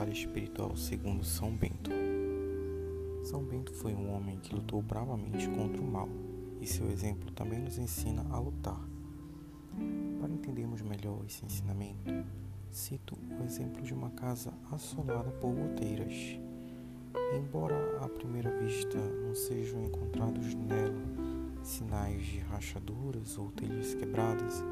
[0.00, 1.90] batalha espiritual segundo São Bento.
[3.22, 6.08] São Bento foi um homem que lutou bravamente contra o mal,
[6.58, 8.80] e seu exemplo também nos ensina a lutar.
[10.18, 12.10] Para entendermos melhor esse ensinamento,
[12.70, 16.14] cito o exemplo de uma casa assolada por goteiras.
[17.36, 21.02] Embora à primeira vista não sejam encontrados nela
[21.62, 24.64] sinais de rachaduras ou telhas quebradas,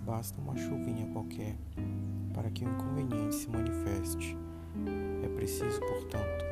[0.00, 1.56] basta uma chuvinha qualquer
[2.34, 4.36] para que o inconveniente se manifeste.
[5.24, 6.44] É preciso, portanto,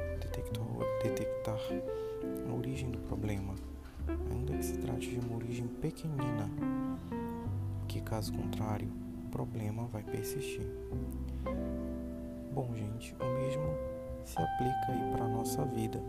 [1.02, 1.58] detectar
[2.48, 3.54] a origem do problema,
[4.30, 6.50] ainda que se trate de uma origem pequenina,
[7.88, 8.88] que caso contrário,
[9.26, 10.66] o problema vai persistir.
[12.52, 13.64] Bom, gente, o mesmo
[14.24, 16.00] se aplica aí para a nossa vida.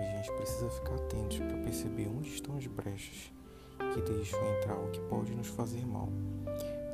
[0.00, 3.32] A gente precisa ficar atento para perceber onde estão as brechas
[3.78, 6.08] que deixam entrar o que pode nos fazer mal.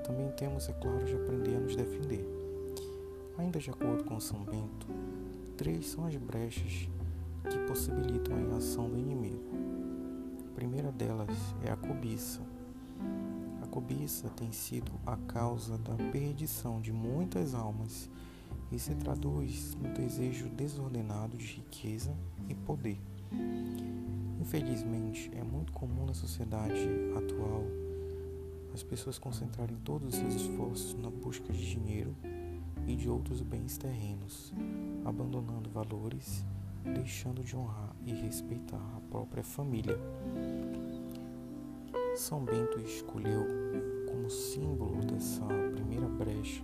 [0.05, 2.34] Também temos, é claro, de aprender a nos defender.
[3.37, 4.87] Ainda de acordo com São Bento,
[5.57, 6.89] três são as brechas
[7.51, 9.43] que possibilitam a ação do inimigo.
[10.51, 12.41] A primeira delas é a cobiça.
[13.61, 18.09] A cobiça tem sido a causa da perdição de muitas almas
[18.71, 22.17] e se traduz no desejo desordenado de riqueza
[22.49, 23.01] e poder.
[24.41, 27.65] Infelizmente, é muito comum na sociedade atual
[28.73, 32.15] as pessoas concentrarem todos os seus esforços na busca de dinheiro
[32.87, 34.53] e de outros bens terrenos,
[35.05, 36.45] abandonando valores,
[36.85, 39.99] deixando de honrar e respeitar a própria família.
[42.17, 43.47] São Bento escolheu
[44.07, 46.63] como símbolo dessa primeira brecha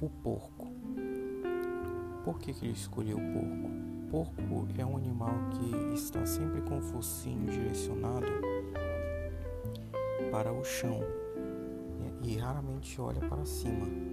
[0.00, 0.72] o porco.
[2.24, 3.92] Por que, que ele escolheu o porco?
[4.12, 8.26] porco é um animal que está sempre com o focinho direcionado
[10.30, 11.00] para o chão
[11.98, 14.11] né, e raramente olha para cima.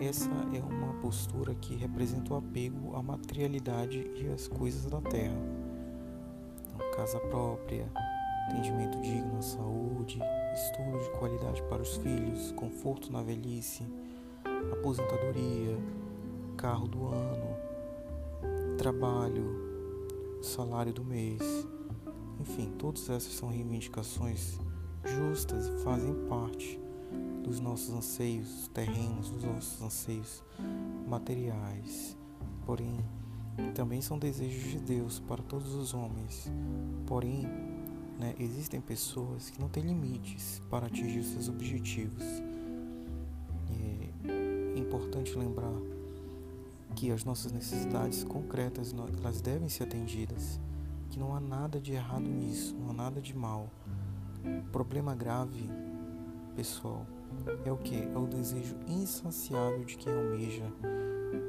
[0.00, 5.36] Essa é uma postura que representa o apego à materialidade e às coisas da terra.
[6.62, 7.90] Então, casa própria,
[8.46, 10.20] atendimento digno à saúde,
[10.54, 13.84] estudo de qualidade para os filhos, conforto na velhice,
[14.72, 15.76] aposentadoria,
[16.56, 17.56] carro do ano,
[18.76, 21.42] trabalho, salário do mês,
[22.38, 24.60] enfim, todas essas são reivindicações
[25.04, 26.87] justas e fazem parte
[27.48, 30.44] dos nossos anseios terrenos, dos nossos anseios
[31.06, 32.14] materiais.
[32.66, 32.98] Porém,
[33.74, 36.52] também são desejos de Deus para todos os homens.
[37.06, 37.46] Porém,
[38.18, 42.22] né, existem pessoas que não têm limites para atingir os seus objetivos.
[44.26, 45.72] É importante lembrar
[46.94, 50.60] que as nossas necessidades concretas elas devem ser atendidas,
[51.10, 53.70] que não há nada de errado nisso, não há nada de mal.
[54.70, 55.68] Problema grave,
[56.54, 57.06] pessoal,
[57.64, 57.96] é o que?
[57.96, 60.64] É o desejo insaciável de quem almeja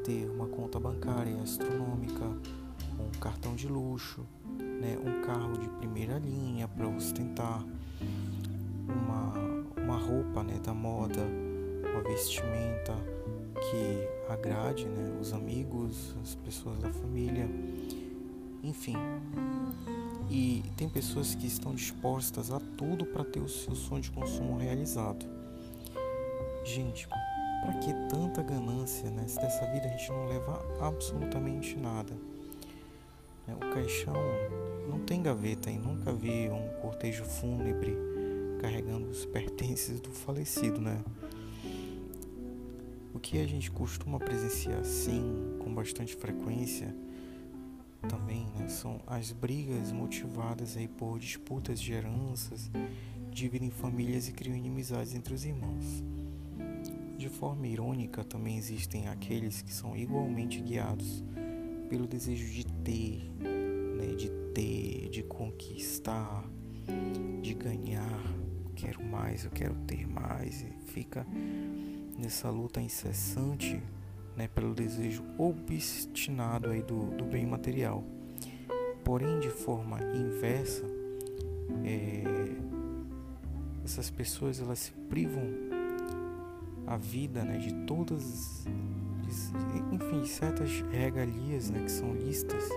[0.04, 2.26] ter uma conta bancária astronômica,
[3.00, 4.26] um cartão de luxo,
[4.58, 7.64] né, um carro de primeira linha para ostentar,
[8.88, 11.22] uma, uma roupa né, da moda,
[11.92, 12.96] uma vestimenta
[13.54, 17.48] que agrade né, os amigos, as pessoas da família,
[18.64, 18.96] enfim.
[20.30, 24.58] E tem pessoas que estão dispostas a tudo para ter o seu sonho de consumo
[24.58, 25.39] realizado.
[26.76, 29.28] Gente, para que tanta ganância, né?
[29.28, 32.14] Se dessa vida a gente não leva absolutamente nada.
[33.48, 33.56] Né?
[33.56, 34.14] O caixão
[34.88, 37.98] não tem gaveta e nunca vi um cortejo fúnebre
[38.62, 41.04] carregando os pertences do falecido, né?
[43.16, 46.96] O que a gente costuma presenciar assim, com bastante frequência,
[48.08, 52.70] também né, são as brigas motivadas aí por disputas de heranças,
[53.32, 56.04] dividem famílias e criam inimizades entre os irmãos.
[57.20, 61.22] De forma irônica, também existem aqueles que são igualmente guiados
[61.90, 66.50] pelo desejo de ter, né, de ter, de conquistar,
[67.42, 68.24] de ganhar.
[68.74, 71.28] Quero mais, eu quero ter mais, e fica
[72.18, 73.84] nessa luta incessante
[74.38, 78.02] né, pelo desejo obstinado aí do, do bem material.
[79.04, 80.86] Porém, de forma inversa,
[81.84, 82.24] é,
[83.84, 85.69] essas pessoas elas se privam
[86.90, 92.68] a vida né, de todas, de, enfim, certas regalias né, que são listas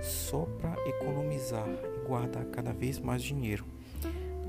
[0.00, 3.66] só para economizar e guardar cada vez mais dinheiro.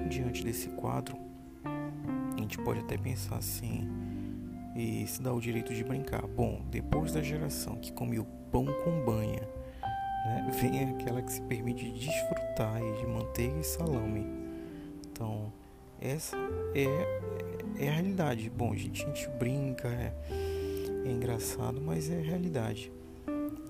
[0.09, 1.17] Diante desse quadro,
[1.65, 3.87] a gente pode até pensar assim
[4.75, 6.25] e se dá o direito de brincar.
[6.25, 9.41] Bom, depois da geração que come o pão com banha,
[10.25, 14.25] né, vem aquela que se permite desfrutar de manteiga e salame.
[15.11, 15.51] Então,
[15.99, 16.37] essa
[16.73, 17.34] é,
[17.79, 18.49] é a realidade.
[18.49, 20.13] Bom, a gente, a gente brinca, é,
[21.05, 22.91] É engraçado, mas é realidade.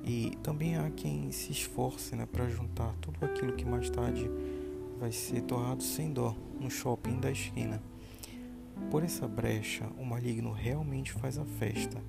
[0.03, 4.29] E também há quem se esforce né, para juntar tudo aquilo que mais tarde
[4.99, 7.81] vai ser torrado sem dó no shopping da esquina.
[8.91, 12.01] Por essa brecha, o maligno realmente faz a festa,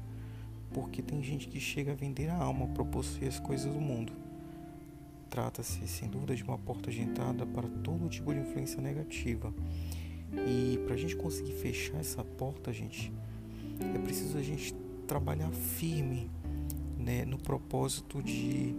[0.73, 4.13] porque tem gente que chega a vender a alma para possuir as coisas do mundo.
[5.31, 9.53] Trata-se, sem dúvida, de uma porta de entrada para todo tipo de influência negativa.
[10.47, 13.13] E para a gente conseguir fechar essa porta, gente,
[13.95, 14.75] é preciso a gente
[15.07, 16.31] trabalhar firme
[16.99, 18.75] né, no propósito de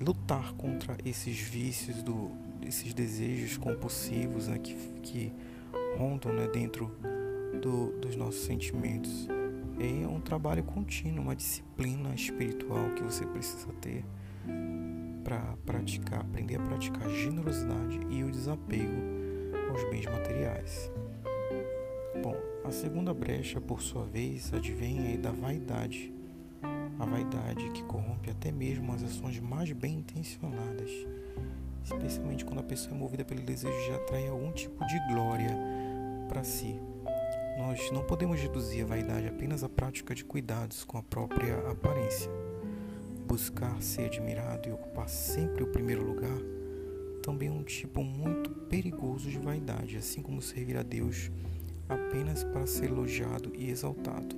[0.00, 2.30] lutar contra esses vícios, do,
[2.62, 5.32] esses desejos compulsivos né, que, que
[5.96, 6.90] rondam né, dentro
[7.60, 9.28] do, dos nossos sentimentos.
[9.80, 14.04] É um trabalho contínuo, uma disciplina espiritual que você precisa ter
[15.22, 19.17] para praticar, aprender a praticar generosidade e o desapego
[19.68, 20.90] aos bens materiais.
[22.22, 26.12] Bom, a segunda brecha, por sua vez, advém da vaidade.
[26.98, 30.90] A vaidade que corrompe até mesmo as ações mais bem intencionadas,
[31.84, 35.56] especialmente quando a pessoa é movida pelo desejo de atrair algum tipo de glória
[36.28, 36.80] para si.
[37.56, 42.30] Nós não podemos reduzir a vaidade apenas à prática de cuidados com a própria aparência.
[43.26, 46.57] Buscar ser admirado e ocupar sempre o primeiro lugar
[47.28, 51.30] também um tipo muito perigoso de vaidade, assim como servir a Deus
[51.86, 54.34] apenas para ser elogiado e exaltado.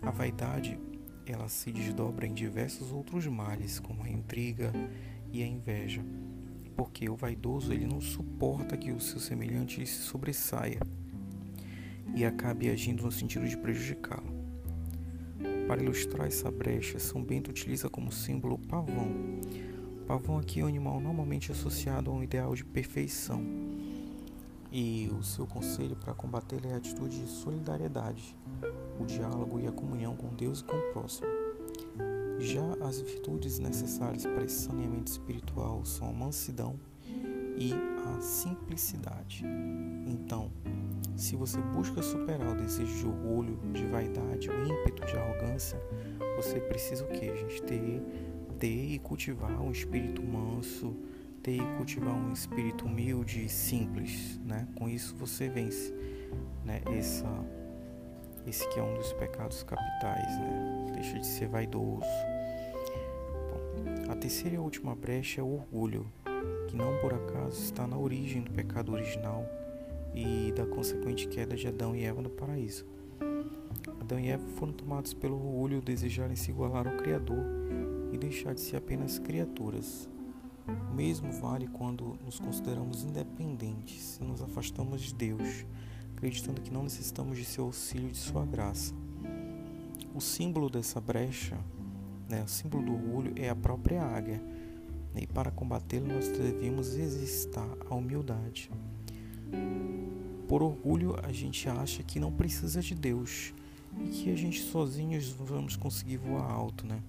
[0.00, 0.78] A vaidade,
[1.26, 4.72] ela se desdobra em diversos outros males, como a intriga
[5.32, 6.00] e a inveja,
[6.76, 10.78] porque o vaidoso ele não suporta que o seu semelhante se sobressaia
[12.14, 14.32] e acabe agindo no sentido de prejudicá-lo.
[15.66, 19.10] Para ilustrar essa brecha, São Bento utiliza como símbolo o pavão.
[20.08, 23.44] Pavão aqui é um animal normalmente associado a um ideal de perfeição.
[24.72, 28.34] E o seu conselho para combater é a atitude de solidariedade,
[28.98, 31.28] o diálogo e a comunhão com Deus e com o próximo.
[32.38, 36.80] Já as virtudes necessárias para esse saneamento espiritual são a mansidão
[37.58, 37.74] e
[38.06, 39.44] a simplicidade.
[40.06, 40.50] Então,
[41.16, 45.78] se você busca superar o desejo de orgulho, de vaidade, o ímpeto de arrogância,
[46.36, 47.62] você precisa o que, gente?
[47.62, 48.02] Ter,
[48.58, 50.94] ter e cultivar um espírito manso,
[51.42, 54.66] ter e cultivar um espírito humilde e simples, né?
[54.74, 55.94] Com isso você vence,
[56.64, 56.82] né?
[56.96, 57.28] Essa,
[58.46, 60.92] esse que é um dos pecados capitais, né?
[60.94, 62.02] Deixa de ser vaidoso.
[63.50, 66.06] Bom, a terceira e última brecha é o orgulho,
[66.66, 69.46] que não por acaso está na origem do pecado original
[70.14, 72.84] e da consequente queda de Adão e Eva no paraíso.
[74.00, 77.44] Adão e Eva foram tomados pelo orgulho desejarem se igualar ao Criador
[78.12, 80.08] e deixar de ser apenas criaturas.
[80.90, 85.64] O mesmo vale quando nos consideramos independentes e nos afastamos de Deus,
[86.14, 88.94] acreditando que não necessitamos de seu auxílio e de sua graça.
[90.14, 91.58] O símbolo dessa brecha,
[92.28, 94.42] né, o símbolo do orgulho, é a própria águia,
[95.14, 98.70] e para combatê-lo nós devemos exercitar a humildade.
[100.46, 103.52] Por orgulho, a gente acha que não precisa de Deus
[104.04, 107.02] e que a gente sozinhos vamos conseguir voar alto, né?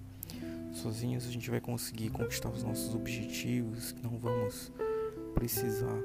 [0.72, 4.72] Sozinhos a gente vai conseguir conquistar os nossos objetivos, não vamos
[5.34, 6.02] precisar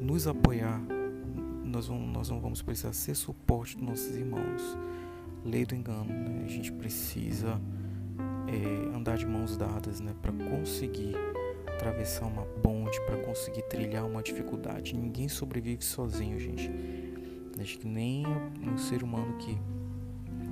[0.00, 0.80] nos apoiar,
[1.64, 4.76] nós, vamos, nós não vamos precisar ser suporte dos nossos irmãos.
[5.44, 6.44] Lei do engano, né?
[6.44, 7.60] A gente precisa
[8.46, 10.14] é, andar de mãos dadas, né?
[10.20, 11.14] Para conseguir
[11.66, 14.96] atravessar uma ponte, para conseguir trilhar uma dificuldade.
[14.96, 16.70] Ninguém sobrevive sozinho, gente.
[17.60, 18.24] Acho que nem
[18.62, 19.58] um ser humano que,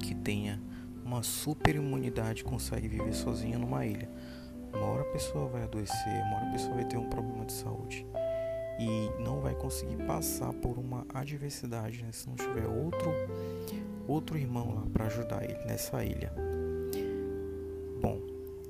[0.00, 0.60] que tenha
[1.06, 4.10] uma super imunidade consegue viver sozinho numa ilha.
[4.74, 7.52] Uma hora a pessoa vai adoecer, uma hora a pessoa vai ter um problema de
[7.52, 8.04] saúde
[8.78, 13.10] e não vai conseguir passar por uma adversidade né, se não tiver outro
[14.06, 16.32] outro irmão lá para ajudar ele nessa ilha.
[18.00, 18.20] Bom,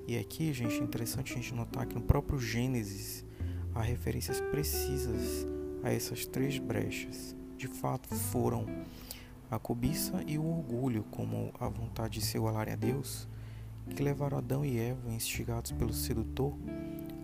[0.07, 3.25] e aqui, gente, é interessante a gente notar que no próprio Gênesis
[3.75, 5.47] há referências precisas
[5.83, 7.35] a essas três brechas.
[7.57, 8.66] De fato, foram
[9.50, 13.29] a cobiça e o orgulho, como a vontade de se igualar a Deus,
[13.95, 16.55] que levaram Adão e Eva, instigados pelo sedutor,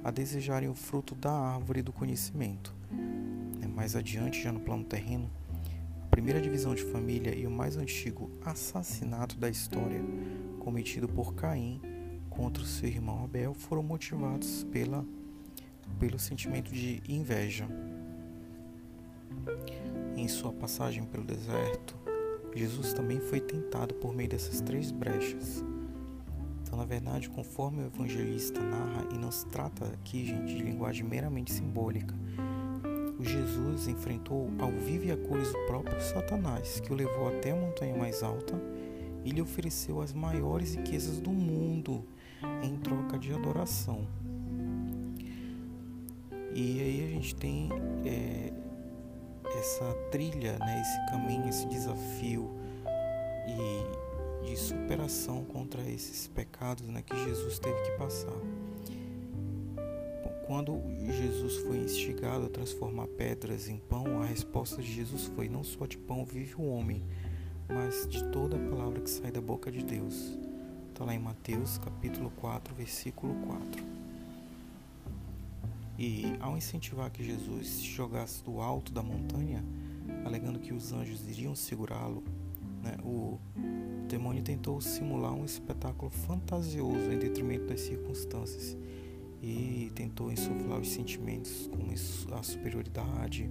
[0.05, 2.75] a desejarem o fruto da árvore do conhecimento.
[3.61, 5.31] É, mais adiante, já no plano terreno,
[6.03, 10.01] a primeira divisão de família e o mais antigo assassinato da história,
[10.61, 11.81] cometido por Caim,
[12.31, 15.05] contra o seu irmão Abel foram motivados pela,
[15.99, 17.67] pelo sentimento de inveja.
[20.17, 21.97] Em sua passagem pelo deserto,
[22.55, 25.65] Jesus também foi tentado por meio dessas três brechas.
[26.63, 31.05] Então, na verdade, conforme o evangelista narra, e não se trata aqui, gente, de linguagem
[31.05, 32.15] meramente simbólica,
[33.19, 37.53] o Jesus enfrentou ao vivo e a cores o próprio Satanás, que o levou até
[37.53, 38.61] a montanha mais alta
[39.25, 42.05] ele ofereceu as maiores riquezas do mundo
[42.63, 44.07] em troca de adoração.
[46.55, 47.71] E aí a gente tem
[48.05, 48.53] é,
[49.63, 52.51] essa trilha, né, esse caminho, esse desafio
[53.47, 58.35] e de superação contra esses pecados né, que Jesus teve que passar.
[60.49, 65.63] Quando Jesus foi instigado a transformar pedras em pão, a resposta de Jesus foi: Não
[65.63, 67.01] só de pão vive o homem,
[67.69, 70.37] mas de toda a palavra que sai da boca de Deus.
[70.89, 73.92] Está lá em Mateus capítulo 4, versículo 4.
[75.99, 79.65] E ao incentivar que Jesus se jogasse do alto da montanha,
[80.25, 82.23] alegando que os anjos iriam segurá-lo,
[82.83, 83.39] né, o
[84.09, 88.77] demônio tentou simular um espetáculo fantasioso em detrimento das circunstâncias
[89.43, 91.93] e tentou insuflar os sentimentos como
[92.39, 93.51] a superioridade,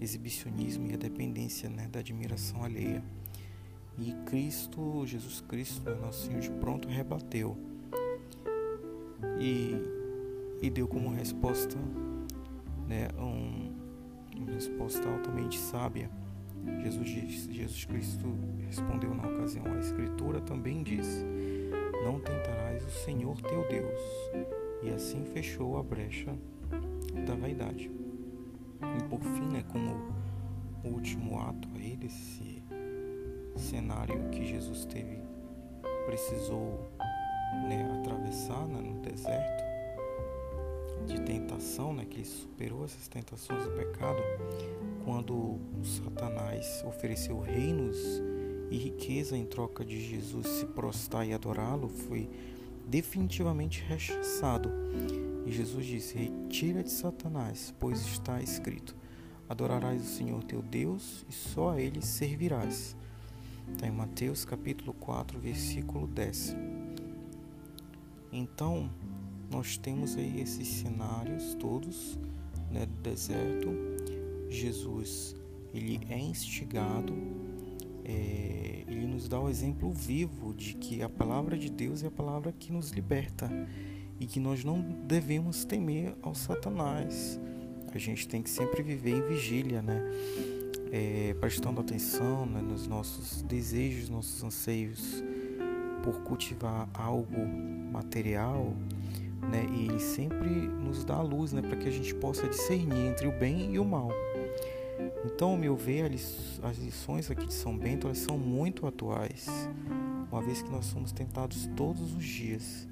[0.00, 3.02] exibicionismo e a dependência né, da admiração alheia.
[3.98, 7.56] E Cristo, Jesus Cristo, né, nosso Senhor, de pronto rebateu
[9.38, 9.74] e,
[10.62, 11.76] e deu como resposta
[12.86, 13.72] né, um,
[14.36, 16.10] uma resposta altamente sábia.
[16.82, 18.26] Jesus, diz, Jesus Cristo
[18.66, 21.24] respondeu na ocasião: A Escritura também diz:
[22.04, 24.00] Não tentarás o Senhor teu Deus.
[24.82, 26.34] E assim fechou a brecha
[27.26, 27.90] da vaidade.
[28.98, 30.12] E por fim, né, como
[30.84, 32.62] o último ato aí desse
[33.56, 35.18] cenário que Jesus teve,
[36.04, 36.90] precisou
[37.68, 39.65] né, atravessar né, no deserto
[41.06, 44.18] de tentação, né, que ele superou essas tentações do pecado,
[45.04, 47.96] quando Satanás ofereceu reinos
[48.70, 52.28] e riqueza em troca de Jesus se prostrar e adorá-lo, foi
[52.86, 54.70] definitivamente rechaçado.
[55.46, 58.96] E Jesus disse: Retira de Satanás, pois está escrito:
[59.48, 62.96] Adorarás o Senhor teu Deus e só a ele servirás.
[63.72, 66.56] Está em Mateus capítulo 4, versículo 10.
[68.32, 68.90] Então,
[69.50, 72.18] nós temos aí esses cenários todos
[72.70, 73.68] né, do deserto.
[74.48, 75.34] Jesus
[75.74, 77.12] ele é instigado,
[78.04, 82.10] é, ele nos dá o exemplo vivo de que a palavra de Deus é a
[82.10, 83.50] palavra que nos liberta
[84.18, 87.38] e que nós não devemos temer ao Satanás.
[87.92, 90.02] A gente tem que sempre viver em vigília, né?
[90.92, 95.22] É, prestando atenção né, nos nossos desejos, nossos anseios
[96.02, 97.40] por cultivar algo
[97.90, 98.72] material,
[99.50, 99.66] né?
[99.70, 103.26] E ele sempre nos dá a luz, né, para que a gente possa discernir entre
[103.26, 104.10] o bem e o mal.
[105.24, 109.46] Então, ao meu ver, as lições aqui de São Bento elas são muito atuais,
[110.30, 112.88] uma vez que nós somos tentados todos os dias.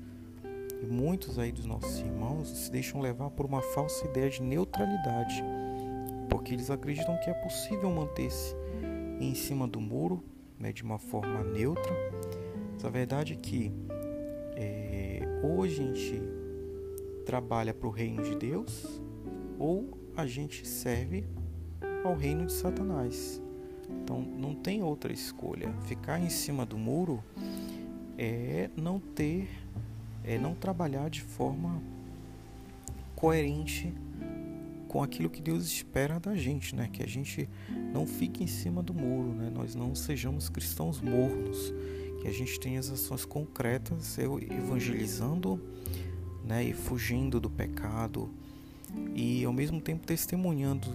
[0.82, 5.42] E muitos aí dos nossos irmãos se deixam levar por uma falsa ideia de neutralidade,
[6.28, 8.54] porque eles acreditam que é possível manter-se
[9.20, 10.23] em cima do muro
[10.58, 11.92] né, de uma forma neutra.
[12.75, 13.73] Mas a verdade é que
[14.56, 15.23] é,
[15.62, 16.20] a gente
[17.25, 19.00] trabalha para o reino de Deus,
[19.59, 21.25] ou a gente serve
[22.04, 23.40] ao reino de Satanás.
[24.02, 25.73] Então não tem outra escolha.
[25.87, 27.23] Ficar em cima do muro
[28.16, 29.49] é não ter,
[30.23, 31.83] é não trabalhar de forma
[33.16, 33.93] coerente
[34.88, 36.88] com aquilo que Deus espera da gente, né?
[36.93, 37.49] Que a gente
[37.93, 39.50] não fique em cima do muro, né?
[39.52, 41.75] Nós não sejamos cristãos mornos,
[42.21, 45.61] que a gente tenha as ações concretas, eu evangelizando,
[46.44, 46.62] né?
[46.64, 48.30] E fugindo do pecado,
[49.14, 50.88] e ao mesmo tempo testemunhando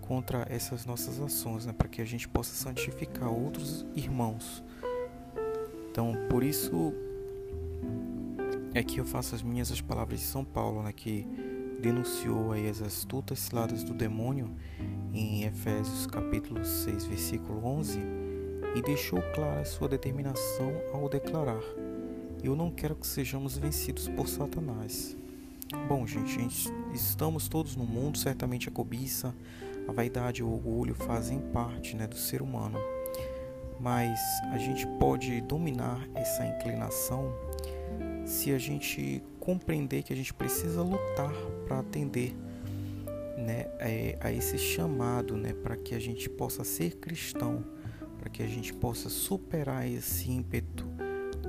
[0.00, 4.62] contra essas nossas ações, né, para que a gente possa santificar outros irmãos.
[5.90, 6.92] Então, por isso
[8.74, 11.26] é que eu faço as minhas as palavras de São Paulo, né, que
[11.80, 14.50] denunciou aí as astutas ciladas do demônio
[15.12, 17.98] em Efésios capítulo 6, versículo 11,
[18.74, 21.62] e deixou clara sua determinação ao declarar:
[22.46, 25.16] Eu não quero que sejamos vencidos por Satanás.
[25.88, 26.38] Bom, gente,
[26.94, 29.34] estamos todos no mundo, certamente a cobiça,
[29.88, 32.78] a vaidade o orgulho fazem parte né, do ser humano.
[33.80, 34.20] Mas
[34.52, 37.34] a gente pode dominar essa inclinação
[38.24, 41.34] se a gente compreender que a gente precisa lutar
[41.66, 42.32] para atender
[43.36, 47.64] né, é, a esse chamado, né, para que a gente possa ser cristão,
[48.20, 50.95] para que a gente possa superar esse ímpeto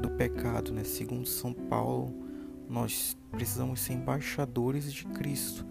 [0.02, 2.28] do pecado, né, segundo São Paulo
[2.70, 5.66] nós precisamos ser embaixadores de Cristo.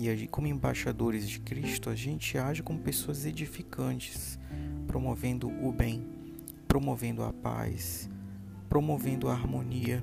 [0.00, 4.38] E como embaixadores de Cristo, a gente age como pessoas edificantes,
[4.86, 6.06] promovendo o bem,
[6.68, 8.10] promovendo a paz,
[8.68, 10.02] promovendo a harmonia,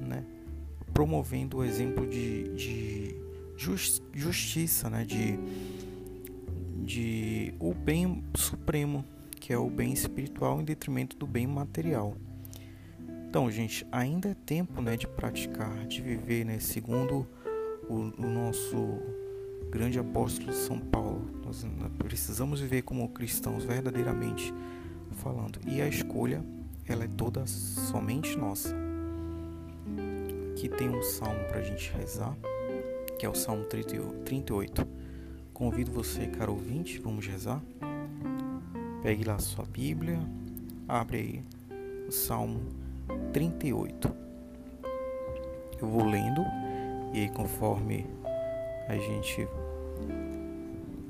[0.00, 0.24] né?
[0.92, 3.16] promovendo o exemplo de, de
[4.12, 5.04] justiça, né?
[5.04, 5.38] de,
[6.84, 12.16] de o bem supremo, que que é o bem espiritual em detrimento do bem material.
[13.30, 17.24] Então, gente, ainda é tempo né, de praticar, de viver, né, segundo
[17.88, 18.98] o, o nosso
[19.70, 21.30] grande apóstolo São Paulo.
[21.44, 21.64] Nós
[21.96, 24.52] precisamos viver como cristãos verdadeiramente
[25.12, 25.60] falando.
[25.64, 26.44] E a escolha,
[26.84, 28.74] ela é toda somente nossa.
[30.50, 32.36] Aqui tem um salmo para a gente rezar,
[33.16, 34.88] que é o Salmo 38.
[35.54, 37.62] Convido você, caro ouvinte, vamos rezar.
[39.04, 40.18] Pegue lá a sua Bíblia,
[40.88, 41.44] abre aí
[42.08, 42.79] o Salmo
[43.32, 44.16] 38.
[45.80, 46.42] Eu vou lendo
[47.12, 48.06] e aí conforme
[48.88, 49.48] a gente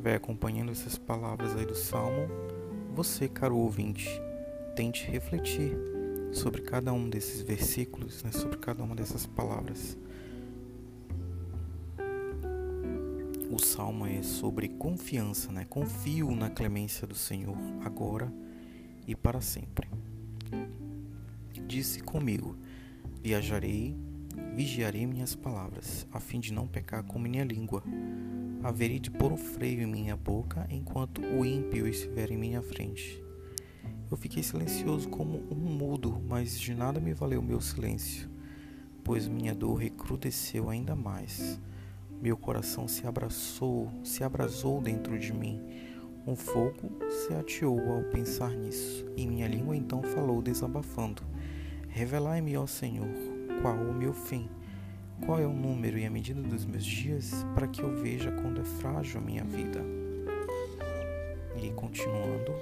[0.02, 2.28] vai acompanhando essas palavras aí do Salmo,
[2.94, 4.08] você, caro ouvinte,
[4.74, 5.76] tente refletir
[6.32, 9.96] sobre cada um desses versículos, né, sobre cada uma dessas palavras.
[13.50, 15.66] O salmo é sobre confiança, né?
[15.68, 18.32] Confio na clemência do Senhor agora
[19.08, 19.89] e para sempre.
[21.70, 22.56] Disse comigo:
[23.22, 23.96] Viajarei,
[24.56, 27.84] vigiarei minhas palavras, a fim de não pecar com minha língua.
[28.60, 33.22] Haverei de pôr um freio em minha boca enquanto o ímpio estiver em minha frente.
[34.10, 38.28] Eu fiquei silencioso como um mudo, mas de nada me valeu meu silêncio,
[39.04, 41.60] pois minha dor recrudesceu ainda mais.
[42.20, 45.62] Meu coração se abraçou, se abrasou dentro de mim.
[46.26, 51.22] Um fogo se ateou ao pensar nisso, e minha língua então falou desabafando:
[51.90, 53.08] Revelai-me, ó Senhor,
[53.62, 54.48] qual o meu fim
[55.24, 58.60] qual é o número e a medida dos meus dias para que eu veja quando
[58.60, 59.80] é frágil a minha vida?
[61.56, 62.52] E continuando.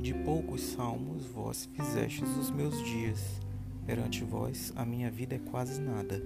[0.00, 3.40] De poucos salmos vós fizestes os meus dias,
[3.86, 6.20] perante vós a minha vida é quase nada.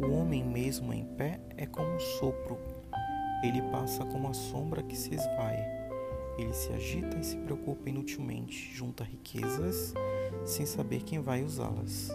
[0.00, 2.58] O homem mesmo em pé é como um sopro,
[3.42, 5.77] ele passa como a sombra que se esvai.
[6.38, 9.92] Ele se agita e se preocupa inutilmente, junta riquezas
[10.44, 12.10] sem saber quem vai usá-las.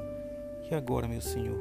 [0.70, 1.60] E agora, meu Senhor,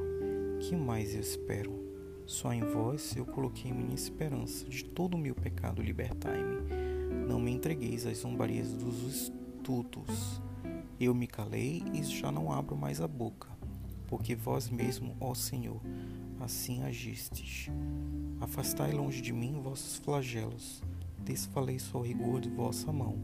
[0.61, 1.83] que mais eu espero?
[2.25, 4.64] Só em vós eu coloquei minha esperança.
[4.66, 7.27] De todo o meu pecado libertai-me.
[7.27, 10.40] Não me entregueis às zombarias dos estúpidos.
[11.01, 13.48] Eu me calei e já não abro mais a boca,
[14.07, 15.81] porque vós mesmo, ó Senhor,
[16.40, 17.68] assim agistes.
[18.40, 20.81] Afastai longe de mim vossos flagelos,
[21.23, 23.17] desfaleço ao rigor de vossa mão.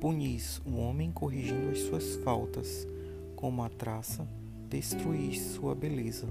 [0.00, 2.88] Punis o homem corrigindo as suas faltas,
[3.36, 4.26] como a traça
[4.68, 6.26] destruís sua beleza.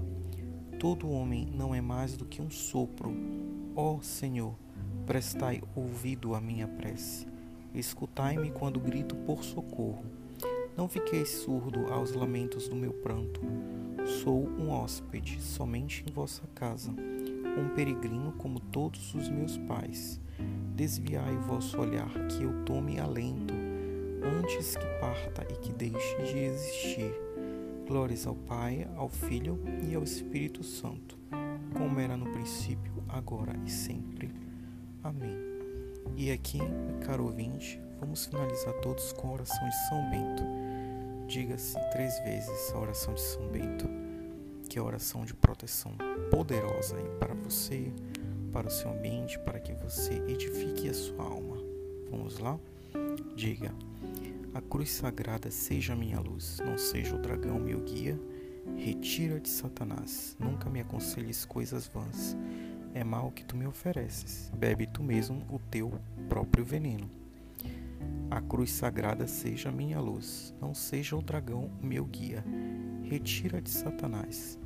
[0.78, 3.14] Todo homem não é mais do que um sopro.
[3.76, 4.54] Ó oh, Senhor,
[5.06, 7.26] prestai ouvido à minha prece.
[7.74, 10.04] Escutai-me quando grito por socorro.
[10.76, 13.40] Não fiquei surdo aos lamentos do meu pranto.
[14.22, 20.18] Sou um hóspede somente em vossa casa, um peregrino como todos os meus pais.
[20.74, 23.54] Desviai o vosso olhar, que eu tome alento,
[24.22, 27.14] antes que parta e que deixe de existir.
[27.86, 31.18] Glórias ao Pai, ao Filho e ao Espírito Santo,
[31.76, 34.30] como era no princípio, agora e sempre.
[35.02, 35.36] Amém.
[36.16, 36.60] E aqui,
[37.04, 40.42] caro ouvinte, vamos finalizar todos com a oração de São Bento.
[41.26, 43.88] Diga-se três vezes a oração de São Bento,
[44.68, 45.92] que é a oração de proteção
[46.30, 47.92] poderosa para você,
[48.50, 51.56] para o seu ambiente, para que você edifique a sua alma.
[52.10, 52.58] Vamos lá?
[53.36, 53.72] Diga.
[54.52, 58.18] A cruz sagrada seja minha luz, não seja o dragão meu guia.
[58.76, 62.36] Retira-te, Satanás, nunca me aconselhes coisas vãs.
[62.92, 65.92] É mal que tu me ofereces, bebe tu mesmo o teu
[66.28, 67.08] próprio veneno.
[68.28, 72.44] A cruz sagrada seja minha luz, não seja o dragão meu guia.
[73.04, 74.58] Retira-te, Satanás,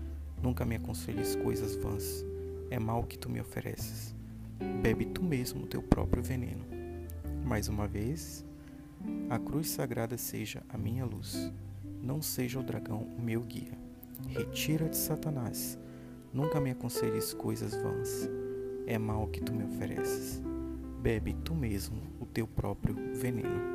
[0.43, 2.25] nunca me aconselhes coisas vãs.
[2.75, 4.13] É mal que tu me ofereces,
[4.83, 6.65] bebe tu mesmo o teu próprio veneno.
[7.45, 8.45] Mais uma vez,
[9.31, 11.53] a cruz sagrada seja a minha luz,
[12.03, 13.79] não seja o dragão o meu guia.
[14.27, 15.79] Retira-te, Satanás,
[16.33, 18.29] nunca me aconselhes coisas vãs.
[18.89, 20.43] É mal que tu me ofereces.
[21.01, 23.74] Bebe tu mesmo o teu próprio veneno.